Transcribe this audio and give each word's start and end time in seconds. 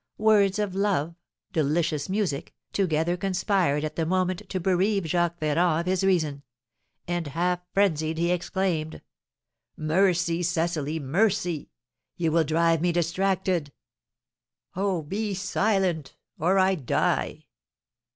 Words 0.17 0.57
of 0.57 0.73
love, 0.73 1.13
delicious 1.53 2.09
music, 2.09 2.55
together 2.73 3.15
conspired 3.15 3.83
at 3.83 3.97
the 3.97 4.03
moment 4.07 4.49
to 4.49 4.59
bereave 4.59 5.05
Jacques 5.05 5.37
Ferrand 5.37 5.81
of 5.81 5.85
his 5.85 6.03
reason; 6.03 6.41
and, 7.07 7.27
half 7.27 7.59
frenzied, 7.75 8.17
he 8.17 8.31
exclaimed: 8.31 9.03
"Mercy, 9.77 10.41
Cecily, 10.41 10.97
mercy! 10.99 11.69
You 12.17 12.31
will 12.31 12.43
drive 12.43 12.81
me 12.81 12.91
distracted! 12.91 13.71
Oh, 14.75 15.03
be 15.03 15.35
silent, 15.35 16.17
or 16.39 16.57
I 16.57 16.73
die! 16.73 17.45